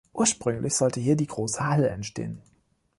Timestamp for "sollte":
0.73-0.99